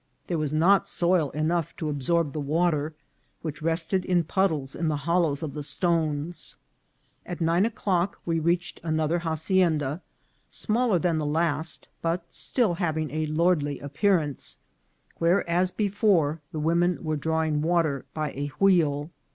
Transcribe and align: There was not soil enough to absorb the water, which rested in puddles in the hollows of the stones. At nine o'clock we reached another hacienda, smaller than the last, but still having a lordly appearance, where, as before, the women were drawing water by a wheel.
There 0.25 0.39
was 0.39 0.51
not 0.51 0.87
soil 0.87 1.29
enough 1.29 1.75
to 1.75 1.87
absorb 1.87 2.33
the 2.33 2.39
water, 2.39 2.95
which 3.43 3.61
rested 3.61 4.03
in 4.03 4.23
puddles 4.23 4.73
in 4.73 4.87
the 4.87 4.95
hollows 5.05 5.43
of 5.43 5.53
the 5.53 5.61
stones. 5.61 6.55
At 7.23 7.39
nine 7.39 7.67
o'clock 7.67 8.17
we 8.25 8.39
reached 8.39 8.81
another 8.83 9.19
hacienda, 9.19 10.01
smaller 10.49 10.97
than 10.97 11.19
the 11.19 11.25
last, 11.27 11.87
but 12.01 12.33
still 12.33 12.73
having 12.73 13.11
a 13.11 13.27
lordly 13.27 13.77
appearance, 13.77 14.57
where, 15.19 15.47
as 15.47 15.69
before, 15.71 16.41
the 16.51 16.59
women 16.59 17.03
were 17.03 17.15
drawing 17.15 17.61
water 17.61 18.05
by 18.15 18.31
a 18.31 18.47
wheel. 18.59 19.11